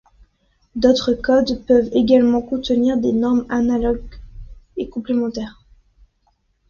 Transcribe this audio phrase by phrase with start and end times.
[0.75, 4.19] D’autres codes peuvent également contenir des normes analogues
[4.75, 5.63] et complémentaires.